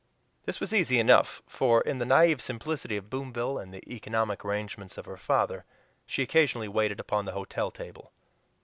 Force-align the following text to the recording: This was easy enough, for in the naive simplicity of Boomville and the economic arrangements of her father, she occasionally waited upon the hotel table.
This 0.45 0.59
was 0.59 0.73
easy 0.73 0.97
enough, 0.97 1.43
for 1.45 1.81
in 1.81 1.99
the 1.99 2.07
naive 2.07 2.41
simplicity 2.41 2.97
of 2.97 3.11
Boomville 3.11 3.61
and 3.61 3.71
the 3.71 3.87
economic 3.87 4.43
arrangements 4.43 4.97
of 4.97 5.05
her 5.05 5.15
father, 5.15 5.63
she 6.07 6.23
occasionally 6.23 6.67
waited 6.67 6.99
upon 6.99 7.25
the 7.25 7.33
hotel 7.33 7.69
table. 7.69 8.11